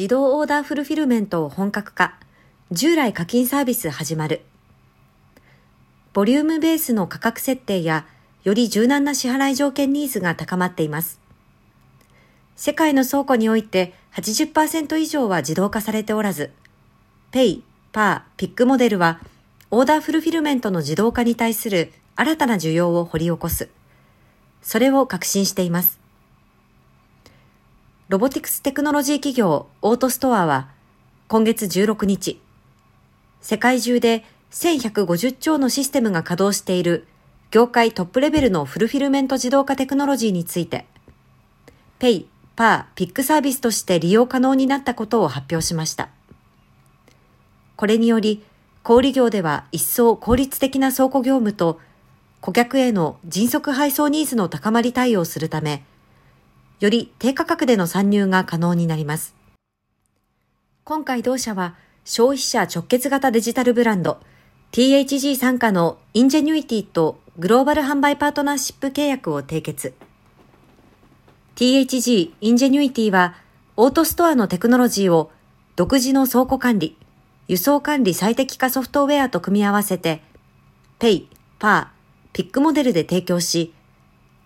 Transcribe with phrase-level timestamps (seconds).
[0.00, 2.14] 自動オーダーフルフィルメントを本格化、
[2.70, 4.40] 従量課金サービス始まる。
[6.14, 8.06] ボリュームベースの価格設定や、
[8.42, 11.20] より柔軟な支払い条件ニーズが高まっています。
[12.56, 16.50] 世界の倉庫において80%以上は自動化されておらず、
[17.30, 19.20] pay, per, pick モデルは、
[19.70, 23.68] オーダーフルフィルメントの自動化に対する新たな需要を掘り起こす。
[24.62, 25.99] それを確信しています。
[28.10, 30.66] ロボティクステクノロジー企業オートストアは、
[31.28, 32.40] 今月16日、
[33.40, 37.06] 世界中で1150超のシステムが稼働している
[37.52, 40.86] 業界トップレベルのフルフィルメント自動化テクノロジーについて、
[42.00, 46.08] pay, per, pick サービスとして利用可能になったことを発表しました。
[47.76, 48.42] これにより、
[48.82, 51.78] 小売業では一層効率的な倉庫業務と
[52.40, 55.84] 顧客への迅速配送ニーズの高まり対応するため、
[56.80, 59.34] より低価格での参入が可能になります。
[60.84, 64.18] 今回同社は消費者直結型デジタルブランド
[64.72, 69.92] THG 傘下のインジェニュイティとグローバル販売パートナーシップ契約を締結。
[71.56, 73.34] THG インジェニュイティは
[73.76, 75.30] オートストアのテクノロジーを
[75.76, 76.96] 独自の倉庫管理、
[77.46, 80.22] 輸送管理最適化ソフトウェアと組み合わせて、
[80.98, 81.92] pay, per
[82.32, 83.74] pick モデルで提供し、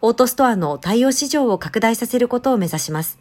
[0.07, 3.19] オートストアの対応市場を拡大させることを目指します。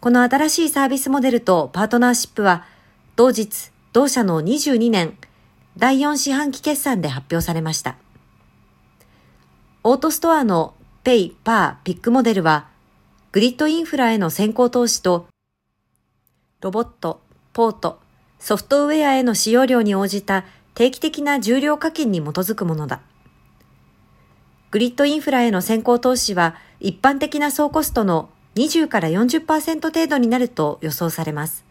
[0.00, 2.66] この新しいサービスモデルとパートナーシップは、
[3.14, 5.16] 同日、同社の22年
[5.76, 7.94] 第4四半期決算で発表されました。
[9.84, 10.74] オートストアの
[11.04, 12.66] pay, per, pick モデルは、
[13.30, 15.28] グリッドインフラへの先行投資と、
[16.60, 17.20] ロボット、
[17.52, 18.00] ポート、
[18.40, 23.00] ソフトウェアへの使用量に応じた定期的な重量課金に基づくものだ。
[24.72, 31.62] グリッドインフラへの先行投資は一般的な総コストの20から40%程度になると予想されます。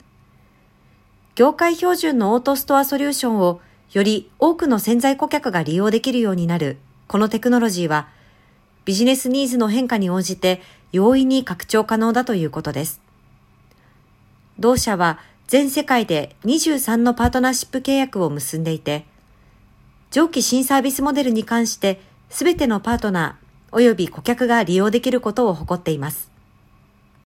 [1.34, 3.60] 業界標準のオートストアソリューションを
[3.92, 8.08] より多くの潜在顧客が利用できるようになるこのテクノロジーは、
[8.86, 10.62] ビジネスニーズの変化に応じて
[10.92, 13.02] 容易に拡張可能だということです。
[14.60, 15.18] 同社は
[15.48, 19.06] 全世界で23のパートナーシップ契約を結んでいて、
[20.12, 26.31] 上記新サービスモデルに関してすべてのパートナー及び顧客が利用できることを誇っています。